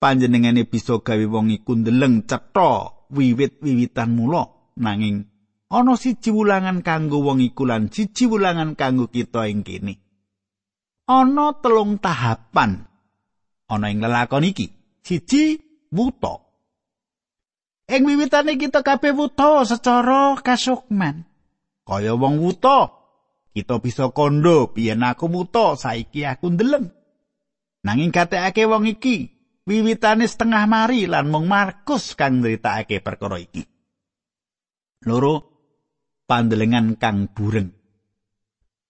Panjenengane 0.02 0.66
bisa 0.66 0.98
gawe 0.98 1.26
wong 1.30 1.54
iku 1.54 1.78
ndeleng 1.78 2.26
cetha 2.26 2.90
wiwit-wiwitan 3.14 4.10
mula. 4.10 4.50
Nanging 4.82 5.30
ana 5.70 5.94
siji 5.94 6.34
wulangan 6.34 6.82
kanggo 6.82 7.22
wong 7.22 7.38
iku 7.38 7.62
lan 7.62 7.86
siji 7.86 8.26
wulangan 8.26 8.74
kanggo 8.74 9.06
kita 9.06 9.46
ing 9.46 9.62
kene. 9.62 10.02
Ana 11.06 11.54
telung 11.62 12.02
tahapan. 12.02 12.82
Ana 13.70 13.86
ing 13.94 14.02
lelakon 14.02 14.50
iki 14.50 14.66
siji 15.06 15.62
wuta. 15.94 16.42
Ing 17.86 18.02
wiwitane 18.02 18.58
kita 18.58 18.82
kabeh 18.82 19.14
wuta 19.14 19.62
secara 19.62 20.34
kasukman. 20.42 21.30
Kaya 21.86 22.18
wong 22.18 22.42
wuta 22.42 22.90
kita 23.54 23.78
bisa 23.78 24.10
kondo 24.10 24.72
biyen 24.72 25.04
aku 25.06 25.30
wuta 25.30 25.78
saiki 25.78 26.26
aku 26.26 26.50
ndeleng. 26.50 26.90
Nanging 27.86 28.10
katekake 28.10 28.66
wong 28.66 28.88
iki 28.88 29.41
wiwitane 29.66 30.26
setengah 30.26 30.64
mari 30.66 31.06
lan 31.06 31.30
mung 31.30 31.46
Markus 31.46 32.18
kang 32.18 32.42
nritakake 32.42 33.02
perkara 33.02 33.38
iki. 33.38 33.62
Loro 35.06 35.34
pandelengan 36.26 36.98
kang 36.98 37.30
bureng. 37.30 37.70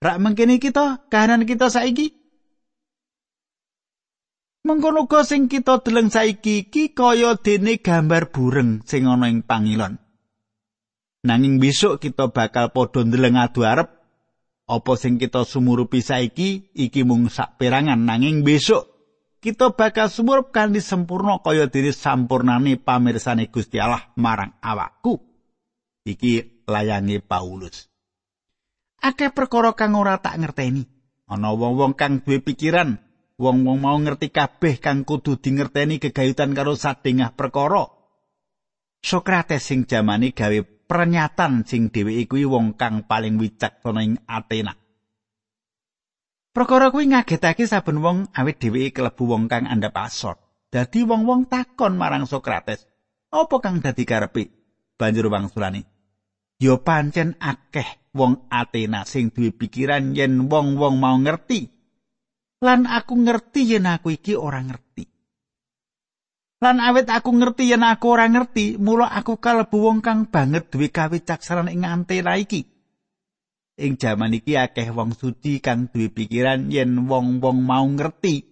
Rak 0.03 0.19
mengkene 0.19 0.59
kita 0.59 1.07
kahanan 1.07 1.47
kita 1.47 1.71
saiki 1.71 2.23
Mengkono 4.63 5.11
sing 5.27 5.51
kita 5.51 5.83
deleng 5.83 6.07
saiki 6.07 6.71
iki 6.71 6.95
kaya 6.95 7.35
dene 7.35 7.83
gambar 7.83 8.31
bureng 8.31 8.87
sing 8.87 9.11
ana 9.11 9.27
ing 9.27 9.43
pangilon. 9.43 9.99
Nanging 11.27 11.59
besok 11.59 11.99
kita 11.99 12.31
bakal 12.31 12.71
padha 12.71 13.03
ndeleng 13.03 13.43
adu 13.43 13.67
arep 13.67 13.91
apa 14.71 14.93
sing 14.95 15.19
kita 15.19 15.43
sumurupi 15.43 15.99
saiki 15.99 16.71
iki 16.79 17.03
mung 17.03 17.27
sak 17.27 17.59
perangan 17.59 18.07
nanging 18.07 18.47
besok 18.47 18.92
kita 19.43 19.75
bakal 19.75 20.07
sumurup 20.07 20.55
kanthi 20.55 20.79
sempurna 20.79 21.43
kaya 21.43 21.67
dene 21.67 21.91
sampurnane 21.91 22.79
pamirsane 22.79 23.51
Gusti 23.51 23.83
Allah 23.83 24.15
marang 24.15 24.55
awakku. 24.63 25.19
Iki 26.07 26.65
layange 26.71 27.19
Paulus. 27.19 27.91
Akeh 29.03 29.35
perkara 29.35 29.75
kang 29.75 29.99
ora 29.99 30.23
tak 30.23 30.39
ngerteni. 30.39 30.87
Ana 31.27 31.51
wong-wong 31.51 31.99
kang 31.99 32.23
duwe 32.23 32.39
pikiran, 32.39 33.03
wong-wong 33.35 33.79
mau 33.83 33.99
ngerti 33.99 34.31
kabeh 34.31 34.79
kang 34.79 35.03
kudu 35.03 35.43
dingerteni 35.43 35.99
gegayutan 35.99 36.55
karo 36.55 36.79
sadengah 36.79 37.35
perkara. 37.35 37.91
Sokrates 39.03 39.67
sing 39.67 39.91
jamane 39.91 40.31
gawe 40.31 40.87
pernyataan 40.87 41.67
sing 41.67 41.91
dheweke 41.91 42.31
kuwi 42.31 42.47
wong 42.47 42.79
kang 42.79 43.11
paling 43.11 43.43
wicaksana 43.43 44.07
ing 44.07 44.23
Athena. 44.31 44.82
Perkara 46.53 46.93
kuwi 46.93 47.09
ngagetake 47.09 47.65
saben 47.65 48.05
wong 48.05 48.29
awit 48.37 48.61
dheweke 48.61 49.01
klebu 49.01 49.25
wong 49.25 49.49
kang 49.49 49.65
andhap 49.65 49.97
asor. 49.97 50.37
Dadi 50.69 51.01
wong-wong 51.01 51.49
takon 51.49 51.97
marang 51.97 52.29
Sokrates, 52.29 52.85
"Apa 53.33 53.57
kang 53.65 53.81
dadi 53.81 54.05
karepe?" 54.05 54.53
Banjur 55.01 55.33
wangsulane, 55.33 55.89
"Ya 56.61 56.77
pancen 56.77 57.41
akeh 57.41 58.13
wong 58.13 58.53
Athena 58.53 59.09
sing 59.09 59.33
duwe 59.33 59.49
pikiran 59.53 60.13
yen 60.13 60.53
wong-wong 60.53 61.01
mau 61.01 61.17
ngerti. 61.17 61.73
Lan 62.61 62.85
aku 62.85 63.17
ngerti 63.25 63.73
yen 63.73 63.89
aku 63.89 64.13
iki 64.13 64.37
ora 64.37 64.61
ngerti. 64.61 65.09
Lan 66.61 66.85
awit 66.85 67.09
aku 67.09 67.33
ngerti 67.33 67.73
yen 67.73 67.85
aku 67.85 68.13
ora 68.13 68.29
ngerti, 68.29 68.77
mula 68.77 69.09
aku 69.09 69.41
kalebu 69.41 69.77
wong 69.89 69.99
kang 70.05 70.29
banget 70.29 70.69
duwe 70.69 70.93
kawicaksanan 70.93 71.73
ing 71.73 71.89
Athena 71.89 72.37
iki." 72.37 72.72
Ing 73.83 73.99
jaman 73.99 74.39
iki 74.39 74.55
akeh 74.55 74.95
wong 74.95 75.19
suci 75.19 75.59
kang 75.59 75.91
duwe 75.91 76.09
pikiran 76.15 76.71
yen 76.71 77.11
wong-wong 77.11 77.59
mau 77.67 77.83
ngerti. 77.83 78.47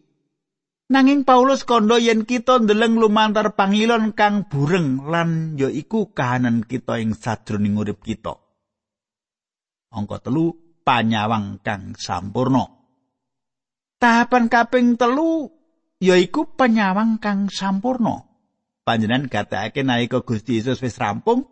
Nanging 0.91 1.23
Paulus 1.23 1.63
kondo 1.63 2.03
yen 2.03 2.27
kita 2.27 2.59
ndeleng 2.59 2.99
lumantar 2.99 3.55
pangilon 3.55 4.11
kang 4.11 4.51
bureng 4.51 5.07
lan 5.07 5.55
ya 5.55 5.71
iku 5.71 6.11
kahanan 6.11 6.67
kita 6.67 6.99
ing 6.99 7.15
sajroning 7.15 7.79
urip 7.79 8.03
kita. 8.03 8.35
Angka 9.95 10.19
telu 10.27 10.51
panyawang 10.83 11.63
kang 11.63 11.95
sampurno. 11.95 12.83
Tahapan 14.03 14.51
kaping 14.51 14.99
telu 14.99 15.47
yaiku 16.03 16.59
penyawang 16.59 17.23
kang 17.23 17.47
sampurno. 17.47 18.27
Panjenengan 18.83 19.31
gatekake 19.31 19.87
nalika 19.87 20.27
Gusti 20.27 20.59
Yesus 20.59 20.83
wis 20.83 20.99
rampung, 20.99 21.47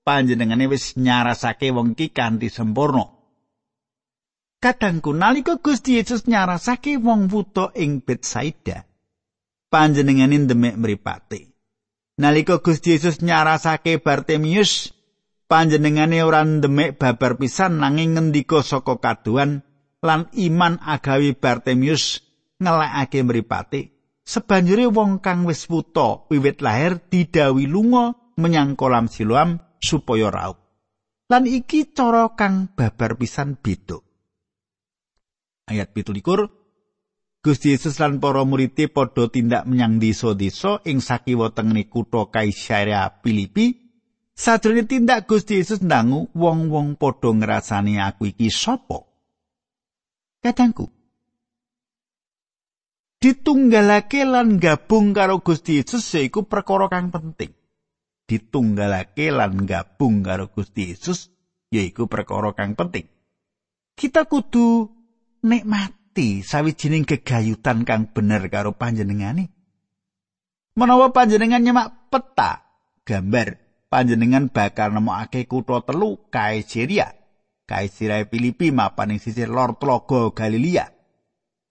panjenengane 0.00 0.64
wis 0.70 0.96
nyarasake 0.96 1.68
wong 1.74 1.92
iki 1.92 2.08
kanthi 2.14 2.48
sempurna. 2.48 3.17
Kadangku 4.58 5.14
nalika 5.14 5.62
Gusti 5.62 6.02
Yesus 6.02 6.26
nyarasake 6.26 6.98
wong 6.98 7.30
wuta 7.30 7.70
ing 7.78 8.02
Betsaida, 8.02 8.90
panjenengane 9.70 10.34
ndemek 10.34 10.74
mripate. 10.74 11.54
Nalika 12.18 12.58
Gusti 12.58 12.98
Yesus 12.98 13.22
nyarasake 13.22 14.02
Bartemius, 14.02 14.90
panjenengane 15.46 16.26
ora 16.26 16.42
ndemek 16.42 16.98
babar 16.98 17.38
pisan 17.38 17.78
nanging 17.78 18.18
ngendika 18.18 18.66
saka 18.66 18.98
kaduan 18.98 19.62
lan 20.02 20.26
iman 20.34 20.82
agawi 20.82 21.38
Bartemius 21.38 22.18
ngelekake 22.58 23.22
mripate. 23.22 23.80
Sebanjure 24.26 24.90
wong 24.90 25.22
kang 25.22 25.46
wis 25.46 25.70
wuta 25.70 26.26
wiwit 26.34 26.66
lahir 26.66 26.98
didawi 26.98 27.70
lunga 27.70 28.18
menyang 28.34 28.74
kolam 28.74 29.06
Siloam 29.06 29.62
supaya 29.78 30.34
raup. 30.34 30.58
Lan 31.30 31.46
iki 31.46 31.94
cara 31.94 32.34
kang 32.34 32.74
babar 32.74 33.14
pisan 33.14 33.54
beda. 33.54 34.07
Ayat 35.68 35.92
pitulikur 35.92 36.48
Gusti 37.38 37.70
Yesus 37.70 38.02
lan 38.02 38.18
para 38.18 38.42
muridé 38.42 38.90
padha 38.90 39.30
tindak 39.30 39.62
menyang 39.62 40.02
desa-desa 40.02 40.82
ing 40.82 40.98
sakiwa 40.98 41.54
tengene 41.54 41.86
kutha 41.86 42.26
Kaisarea 42.34 43.06
Filipi. 43.22 43.88
Sajroning 44.34 44.90
tindak 44.90 45.26
Gusti 45.30 45.58
Yesus 45.62 45.82
ndangu 45.82 46.30
wong-wong 46.34 46.98
padha 46.98 47.30
ngrasani 47.30 48.02
aku 48.02 48.34
iki 48.34 48.50
sapa? 48.50 49.06
Katangku. 50.42 50.90
Ditunggalake 53.18 54.22
lan 54.22 54.62
gabung 54.62 55.10
karo 55.10 55.42
Gusti 55.42 55.82
Yesus 55.82 56.06
yaiku 56.14 56.46
perkara 56.46 56.86
kang 56.86 57.10
penting. 57.10 57.50
Ditunggalake 58.30 59.30
lan 59.34 59.66
gabung 59.66 60.22
karo 60.22 60.50
Gusti 60.50 60.94
Yesus 60.94 61.30
yaiku 61.70 62.06
perkara 62.06 62.54
kang 62.54 62.78
penting. 62.78 63.10
Kita 63.98 64.30
kudu 64.30 64.97
nikmati 65.48 66.44
sawijining 66.44 67.08
gegayutan 67.08 67.88
kang 67.88 68.12
bener 68.12 68.52
karo 68.52 68.76
panjenengane. 68.76 69.48
Menawa 70.76 71.10
panjenengan 71.10 71.64
nyemak 71.64 72.12
peta 72.12 72.68
gambar 73.02 73.56
panjenengan 73.88 74.52
bakal 74.52 74.92
nemokake 74.92 75.48
kutha 75.48 75.80
telu 75.82 76.28
Kaisarea. 76.28 77.16
Kaisarea 77.68 78.28
Filipi 78.28 78.72
mapan 78.72 79.16
ing 79.16 79.20
sisih 79.20 79.48
lor 79.48 79.76
Tlaga 79.80 80.32
Galilea. 80.32 80.88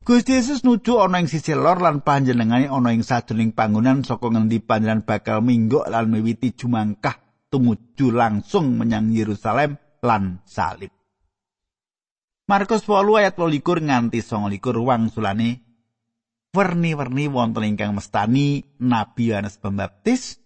Gusti 0.02 0.38
Yesus 0.38 0.66
nuju 0.66 1.04
ana 1.04 1.22
ing 1.22 1.30
sisih 1.30 1.58
lor 1.58 1.82
lan 1.82 2.02
panjenengane 2.02 2.70
ana 2.70 2.94
ing 2.94 3.06
sajroning 3.06 3.54
panggonan 3.54 4.02
saka 4.02 4.30
ngendi 4.30 4.62
panjenengan 4.62 5.06
bakal 5.06 5.46
minggok 5.46 5.86
lan 5.90 6.10
miwiti 6.10 6.54
jumangkah 6.54 7.18
tumuju 7.54 8.14
langsung 8.14 8.78
menyang 8.78 9.14
Yerusalem 9.14 9.78
lan 10.04 10.42
salib. 10.44 10.97
Markus 12.48 12.88
8 12.88 13.04
ayat 13.20 13.36
28 13.36 13.92
nganti 13.92 14.24
29 14.24 14.64
wangsulane 14.80 15.68
werni-werni 16.56 17.28
wonten 17.28 17.76
ingkang 17.76 17.92
mestani 17.92 18.64
Nabi 18.80 19.36
Yohanes 19.36 19.60
Pembaptis 19.60 20.40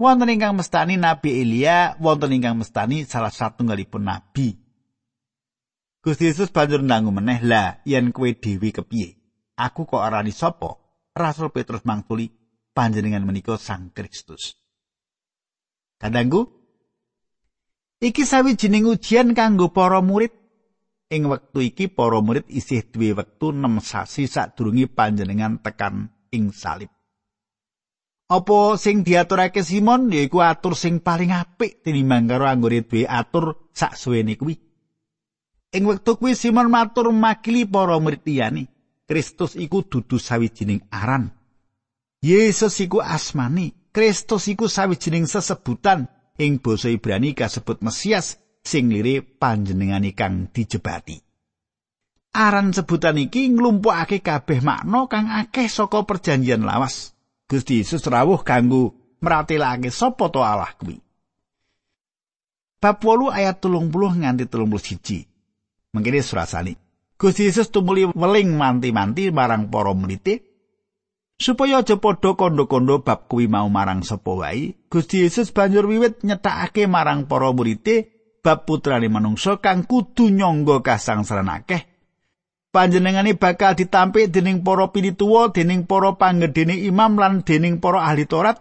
wonten 0.00 0.32
ingkang 0.32 0.58
mestani 0.58 0.98
Nabi 0.98 1.44
Elia, 1.44 1.94
wonten 2.02 2.34
ingkang 2.34 2.58
mestani 2.58 3.06
salah 3.06 3.30
satunggalipun 3.30 4.02
nabi. 4.02 4.58
Gusti 6.02 6.26
Yesus 6.26 6.50
banjur 6.50 6.82
ndangu 6.82 7.14
meneh, 7.14 7.38
"Lah, 7.46 7.78
yen 7.86 8.10
kowe 8.10 8.26
dhewe 8.26 8.74
kepiye? 8.74 9.14
Aku 9.54 9.86
kok 9.86 10.02
arani 10.02 10.34
sapa?" 10.34 10.74
Rasul 11.14 11.54
Petrus 11.54 11.86
mangtuli, 11.86 12.26
"Panjenengan 12.74 13.22
menika 13.22 13.54
Sang 13.54 13.94
Kristus." 13.94 14.58
Kadangku, 16.02 16.50
iki 18.02 18.26
sawijining 18.26 18.90
ujian 18.90 19.38
kanggo 19.38 19.70
para 19.70 20.02
murid 20.02 20.41
ing 21.12 21.28
wektu 21.28 21.60
iki 21.60 21.92
para 21.92 22.24
murid 22.24 22.48
isih 22.48 22.88
duwe 22.88 23.12
wektu 23.12 23.52
6 23.52 23.84
sasi 23.84 24.24
sadurunge 24.24 24.88
panjenengan 24.88 25.60
tekan 25.60 26.08
ing 26.32 26.48
salib. 26.56 26.88
Apa 28.32 28.80
sing 28.80 29.04
diaturake 29.04 29.60
Simon 29.60 30.08
yaiku 30.08 30.40
atur 30.40 30.72
sing 30.72 31.04
paling 31.04 31.36
apik 31.36 31.84
tinimbang 31.84 32.24
karo 32.32 32.48
anggone 32.48 32.80
duwe 32.88 33.04
atur 33.04 33.68
saksuwene 33.76 34.40
kuwi. 34.40 34.56
Ing 35.76 35.84
wektu 35.84 36.16
kuwi 36.16 36.32
Simon 36.32 36.72
matur 36.72 37.12
makili 37.12 37.68
para 37.68 38.00
murid 38.00 38.24
liyane, 38.24 38.72
Kristus 39.04 39.52
iku 39.60 39.84
dudu 39.84 40.16
sawijining 40.16 40.88
aran. 40.88 41.28
Yesus 42.24 42.80
iku 42.80 43.04
asmani, 43.04 43.92
Kristus 43.92 44.48
iku 44.48 44.64
sawijining 44.64 45.28
sesebutan 45.28 46.08
ing 46.40 46.56
basa 46.64 46.88
Ibrani 46.88 47.36
kasebut 47.36 47.84
Mesias 47.84 48.40
sing 48.62 48.88
lire 48.88 49.20
panjenengane 49.22 50.14
kang 50.14 50.48
dijebati. 50.54 51.18
Aran 52.32 52.72
sebutan 52.72 53.20
iki 53.20 53.52
nglumpukake 53.52 54.24
kabeh 54.24 54.64
makna 54.64 55.04
kang 55.10 55.28
akeh 55.28 55.68
saka 55.68 56.08
perjanjian 56.08 56.64
lawas. 56.64 57.12
Gusti 57.44 57.84
Yesus 57.84 58.08
rawuh 58.08 58.40
kanggo 58.40 58.96
mratelake 59.20 59.92
sapa 59.92 60.32
to 60.32 60.40
Allah 60.40 60.72
kuwi. 60.80 60.96
Bab 62.80 62.98
8 62.98 63.36
ayat 63.36 63.60
30 63.60 63.92
nganti 64.24 64.44
31. 64.48 65.92
Mengkene 65.92 66.24
surasane. 66.24 66.72
Gusti 67.20 67.46
Yesus 67.46 67.68
tumuli 67.68 68.08
weling 68.08 68.56
manti-manti 68.56 69.28
marang 69.30 69.68
para 69.68 69.92
murid 69.92 70.42
supaya 71.38 71.82
aja 71.82 71.98
padha 71.98 72.38
kandha-kandha 72.38 73.02
bab 73.02 73.26
kuwi 73.26 73.46
mau 73.46 73.68
marang 73.68 74.00
sapa 74.02 74.32
wae. 74.32 74.74
Gusti 74.88 75.22
Yesus 75.22 75.52
banjur 75.52 75.84
wiwit 75.84 76.24
nyetakake 76.24 76.88
marang 76.88 77.28
para 77.28 77.52
murid 77.52 77.84
bab 78.42 78.66
putrane 78.66 79.06
manungsa 79.06 79.62
kang 79.62 79.86
kudu 79.86 80.28
nyangga 80.28 80.82
kasangsaran 80.82 81.48
akeh. 81.48 81.88
Panjenengane 82.72 83.38
bakal 83.38 83.76
ditampik 83.76 84.32
dening 84.32 84.64
para 84.64 84.88
pinituwa, 84.90 85.52
dening 85.52 85.86
para 85.86 86.16
panggedene 86.18 86.74
imam 86.82 87.20
lan 87.20 87.46
dening 87.46 87.78
para 87.78 88.02
ahli 88.02 88.26
Taurat. 88.26 88.58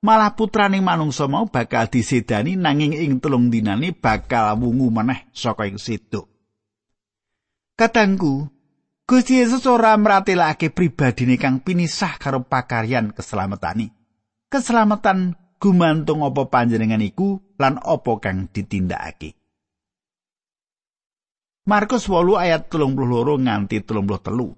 Malah 0.00 0.32
putrane 0.32 0.80
manungsa 0.80 1.28
mau 1.28 1.44
bakal 1.44 1.92
disedani 1.92 2.56
nanging 2.56 2.96
ing 2.96 3.20
telung 3.20 3.52
dinane 3.52 3.92
bakal 3.92 4.56
wungu 4.56 4.88
meneh 4.88 5.28
saka 5.36 5.68
ing 5.68 5.76
situ. 5.76 6.24
Katangku, 7.76 8.48
Gusti 9.04 9.44
Yesus 9.44 9.68
ora 9.68 9.92
mratelake 10.00 10.72
pribadine 10.72 11.36
kang 11.36 11.60
pinisah 11.60 12.16
karo 12.16 12.40
pakaryan 12.48 13.12
keselamatani. 13.12 13.92
Keselamatan 14.48 15.36
gumantung 15.60 16.24
apa 16.24 16.48
panjenengan 16.48 17.04
iku 17.04 17.36
lan 17.60 17.76
apa 17.76 18.12
kang 18.18 18.48
ditindakake. 18.48 19.36
Markus 21.68 22.08
8 22.08 22.40
ayat 22.40 22.72
32 22.72 23.44
nganti 23.44 23.84
33. 23.84 24.56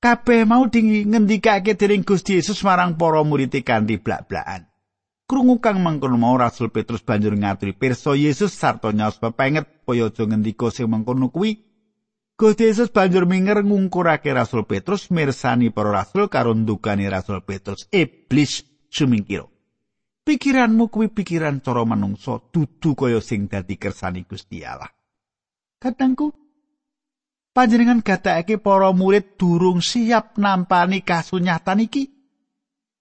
Kabeh 0.00 0.42
mau 0.48 0.64
ngendikake 0.64 1.76
dening 1.76 2.02
Gusti 2.02 2.40
Yesus 2.40 2.64
marang 2.64 2.96
para 2.96 3.20
murid 3.20 3.52
kanthi 3.60 4.00
blak-blakan. 4.00 4.64
Krungu 5.26 5.58
kang 5.58 5.82
mangkono 5.82 6.14
mau 6.14 6.38
Rasul 6.38 6.70
Petrus 6.70 7.02
banjur 7.02 7.34
ngaturi 7.34 7.74
pirsa 7.74 8.14
Yesus 8.14 8.54
sarta 8.54 8.94
nyaos 8.94 9.18
pepenget 9.18 9.66
kaya 9.82 10.06
aja 10.06 10.22
ngendika 10.22 10.70
sing 10.70 10.86
mangkono 10.86 11.34
kuwi. 11.34 11.65
Gusti 12.36 12.68
Yesus 12.68 12.92
banjur 12.92 13.24
minger 13.24 13.64
ngungkurake 13.64 14.28
Rasul 14.36 14.68
Petrus 14.68 15.08
mirsani 15.08 15.72
para 15.72 15.88
rasul 15.88 16.28
karo 16.28 16.52
ndukani 16.52 17.08
Rasul 17.08 17.40
Petrus 17.40 17.88
iblis 17.88 18.60
sumingkira. 18.92 19.48
pikiranmu 20.26 20.90
kuwi 20.90 21.08
pikiran 21.08 21.62
cara 21.62 21.86
manungsa 21.86 22.42
dudu 22.50 22.98
kaya 22.98 23.22
sing 23.22 23.46
dadi 23.46 23.78
kersani 23.78 24.26
Gusti 24.26 24.66
Allah. 24.66 24.90
Kadangku 25.78 26.34
panjenengan 27.54 28.02
gatekake 28.02 28.58
para 28.58 28.90
murid 28.90 29.38
durung 29.38 29.78
siap 29.78 30.34
nampani 30.34 31.06
kasunyatan 31.06 31.86
iki. 31.86 32.10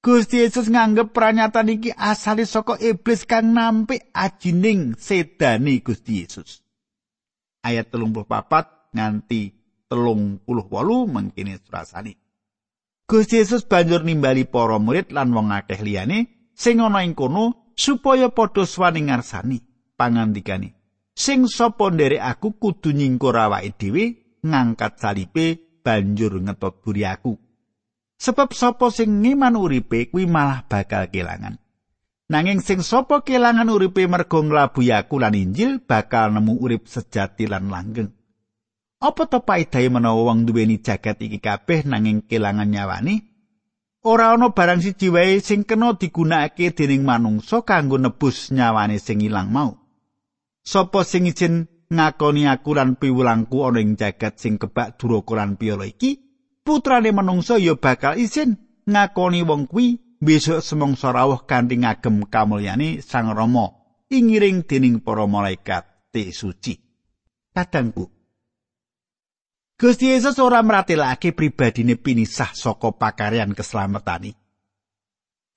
Gusti 0.06 0.46
Yesus 0.46 0.70
nganggep 0.70 1.18
pranyataan 1.18 1.82
iki 1.82 1.90
asale 1.90 2.46
saka 2.46 2.78
iblis 2.78 3.26
kang 3.26 3.58
nampik 3.58 4.14
ajining 4.14 4.94
sedani 5.02 5.82
Gusti 5.82 6.22
Yesus. 6.22 6.62
Ayat 7.66 7.90
34 7.90 8.75
nganti 8.96 9.52
telung 9.92 10.42
puluh 10.42 10.66
wolu 10.72 11.06
mengkini 11.06 11.60
surasani. 11.60 12.16
Gusti 13.06 13.38
Yesus 13.38 13.70
banjur 13.70 14.02
nimbali 14.02 14.50
para 14.50 14.82
murid 14.82 15.14
lan 15.14 15.30
wong 15.30 15.54
akeh 15.54 15.78
liyane 15.78 16.50
sing 16.58 16.82
ana 16.82 17.06
ing 17.06 17.14
kono 17.14 17.70
supaya 17.78 18.34
padha 18.34 18.66
swaning 18.66 19.14
ngarsani 19.14 19.62
pangandikane 19.94 20.74
sing 21.14 21.46
sapa 21.46 21.94
nderek 21.94 22.24
aku 22.24 22.58
kudu 22.58 22.98
nyingkur 22.98 23.38
awake 23.38 23.78
dhewe 23.78 24.04
ngangkat 24.42 24.98
salipe 24.98 25.46
banjur 25.86 26.42
ngetot 26.42 26.82
buri 26.82 27.06
aku. 27.06 27.38
Sebab 28.16 28.58
sapa 28.58 28.90
sing 28.90 29.22
ngiman 29.22 29.54
uripe 29.54 30.10
kuwi 30.10 30.26
malah 30.26 30.66
bakal 30.66 31.06
kelangan. 31.14 31.62
Nanging 32.26 32.64
sing 32.66 32.82
sapa 32.82 33.22
kelangan 33.22 33.70
uripe 33.70 34.10
mergo 34.10 34.42
nglabuhi 34.42 34.90
aku 34.98 35.22
lan 35.22 35.38
Injil 35.38 35.78
bakal 35.78 36.34
nemu 36.34 36.58
urip 36.58 36.90
sejati 36.90 37.46
lan 37.46 37.70
langgeng 37.70 38.10
apa 39.02 39.24
to 39.28 39.44
paedahe 39.44 39.92
menawa 39.92 40.32
wong 40.32 40.48
duweni 40.48 40.80
jagat 40.80 41.20
iki 41.20 41.40
kabeh 41.44 41.84
nanging 41.84 42.24
kelangan 42.24 42.70
nyawane 42.70 43.36
ora 44.06 44.38
ana 44.38 44.54
barang 44.54 44.86
siji 44.86 45.10
wae 45.10 45.42
sing 45.42 45.66
kena 45.66 45.98
digunakake 45.98 46.72
dening 46.78 47.02
manungsa 47.02 47.66
kanggo 47.66 47.98
nebus 47.98 48.54
nyawane 48.54 49.02
sing 49.02 49.20
ilang 49.26 49.50
mau. 49.50 49.82
Sopo 50.62 51.02
sing 51.02 51.26
izin 51.26 51.66
ngakoni 51.90 52.46
aku 52.46 52.78
lan 52.78 52.98
piwulangku 53.02 53.66
ana 53.66 53.82
ing 53.82 53.98
jagat 53.98 54.38
sing 54.38 54.62
kebak 54.62 54.98
duraka 55.02 55.34
lan 55.38 55.58
piyala 55.58 55.90
iki, 55.90 56.22
putrane 56.62 57.10
manungsa 57.10 57.58
ya 57.58 57.74
bakal 57.78 58.18
izin 58.18 58.58
ngakoni 58.86 59.42
wong 59.42 59.66
kuwi 59.66 60.18
besok 60.22 60.62
semongso 60.62 61.10
rawuh 61.10 61.46
kanthi 61.46 61.82
ngagem 61.82 62.30
kamulyane 62.30 63.02
Sang 63.02 63.34
Rama 63.34 63.74
ingiring 64.10 64.66
dening 64.70 65.02
para 65.02 65.26
malaikat 65.26 65.86
te 66.14 66.30
suci. 66.30 66.78
Kadangku, 67.56 68.15
Gusti 69.76 70.08
Yesus 70.08 70.40
ora 70.40 70.64
mratelake 70.64 71.36
pribadine 71.36 72.00
pinisah 72.00 72.56
saka 72.56 72.96
pakaryan 72.96 73.52
keslametani. 73.52 74.32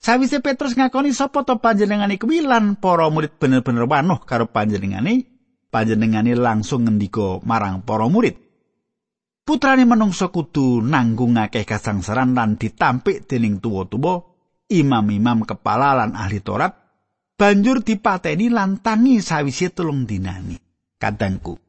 Sawise 0.03 0.43
Petrus 0.43 0.75
ngakoni 0.75 1.15
sapa 1.15 1.47
to 1.47 1.63
panjenengane 1.63 2.19
kuwi 2.19 2.43
lan 2.43 2.75
para 2.83 3.07
murid 3.11 3.39
bener-bener 3.39 3.87
wanuh 3.87 4.19
karo 4.27 4.51
panjenengane, 4.51 5.23
panjenengane 5.71 6.35
langsung 6.35 6.87
ngendika 6.87 7.39
marang 7.47 7.87
para 7.87 8.11
murid. 8.11 8.35
Putrane 9.47 9.87
manungsa 9.87 10.35
kudu 10.35 10.83
nanggung 10.83 11.39
akeh 11.39 11.63
kasangsaran 11.63 12.35
lan 12.35 12.59
ditampik 12.59 13.31
dening 13.31 13.63
tuwa-tuwa, 13.63 14.19
imam-imam 14.67 15.47
kepala 15.47 15.95
lan 15.95 16.19
ahli 16.19 16.43
Taurat, 16.43 16.75
banjur 17.39 17.87
dipateni 17.87 18.51
lan 18.51 18.83
tangi 18.83 19.23
sawise 19.23 19.71
telung 19.71 20.11
dinani. 20.11 20.59
Kadangku, 20.99 21.68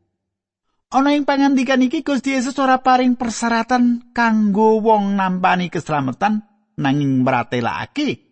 Ana 0.90 1.14
ing 1.14 1.22
pangandikan 1.22 1.86
iki 1.86 2.02
Gusti 2.02 2.34
Yesus 2.34 2.58
ora 2.58 2.82
paring 2.82 3.14
persyaratan 3.14 4.10
kanggo 4.10 4.82
wong 4.82 5.14
nampani 5.14 5.70
keselamatan 5.70 6.42
nanging 6.82 7.22
mratelakake 7.22 8.30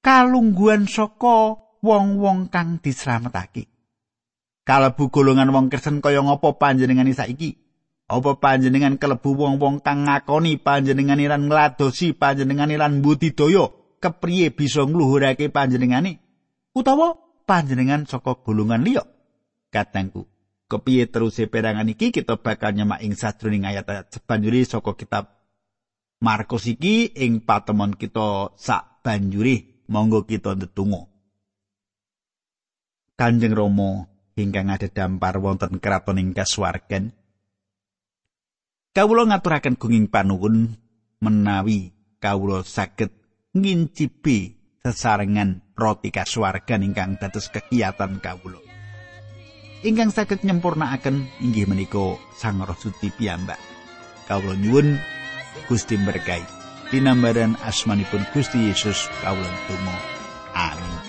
kalungguhan 0.00 0.88
saka 0.88 1.60
wong-wong 1.84 2.48
kang 2.48 2.80
dislametake. 2.80 3.68
Kalebu 4.64 5.08
golongan 5.08 5.52
wong 5.52 5.66
Kristen 5.72 6.04
kaya 6.04 6.20
ngapa 6.20 6.56
panjenengan 6.60 7.08
saiki? 7.12 7.56
Apa 8.10 8.42
panjenengan 8.42 8.98
kelebu 8.98 9.30
wong-wong 9.38 9.86
kang 9.86 10.10
ngakoni 10.10 10.58
panjenengan 10.58 11.22
lan 11.22 11.46
ngladosi 11.46 12.18
panjenengan 12.18 12.74
lan 12.74 12.98
budidaya 12.98 13.70
kepriye 14.02 14.50
bisa 14.50 14.82
ngluhurake 14.82 15.48
panjenengane? 15.54 16.18
Utawa 16.74 17.14
panjenengan 17.46 18.10
saka 18.10 18.34
golongan 18.42 18.82
liya? 18.82 19.06
Katengku, 19.70 20.26
kepiye 20.70 21.10
teruse 21.10 21.50
perangan 21.50 21.90
iki? 21.90 22.14
Kita 22.14 22.38
bakal 22.38 22.78
nyemak 22.78 23.02
ing 23.02 23.18
sajroning 23.18 23.66
ayat-ayat 23.66 24.14
sebanjuri 24.14 24.62
saka 24.62 24.94
kitab 24.94 25.34
Markus 26.22 26.70
iki 26.70 27.10
ing 27.16 27.42
patemon 27.42 27.98
kita 27.98 28.54
sak 28.54 29.02
banjuri. 29.02 29.82
Monggo 29.90 30.22
kita 30.22 30.54
ndedonga. 30.54 31.10
Kanjeng 33.18 33.58
Rama 33.58 34.06
ingkang 34.38 34.70
ada 34.70 34.86
wonten 35.42 35.82
kraton 35.82 36.22
ing 36.22 36.30
kasuwargan. 36.30 37.10
Kawula 38.94 39.26
ngaturaken 39.26 39.74
gunging 39.74 40.06
panuwun 40.06 40.78
menawi 41.18 41.90
kawula 42.22 42.62
saged 42.62 43.10
ngincipi 43.50 44.54
sesarengan 44.86 45.74
roti 45.74 46.14
kasuwargan 46.14 46.86
ingkang 46.86 47.18
dados 47.18 47.50
kegiatan 47.50 48.22
kawula. 48.22 48.69
Ingkang 49.80 50.12
saged 50.12 50.44
nyempurnakaken 50.44 51.40
inggih 51.40 51.64
menika 51.64 52.20
Sang 52.36 52.60
Roh 52.60 52.76
Suci 52.76 53.08
piyambak. 53.16 53.56
Kawula 54.28 54.52
nyuwun 54.60 55.00
Gusti 55.72 55.96
berkahi. 55.96 56.44
Dinambaran 56.92 57.56
asmanipun 57.64 58.28
Gusti 58.36 58.68
Yesus 58.68 59.08
kawula 59.24 59.48
tunggu. 59.64 59.96
Amin. 60.52 60.99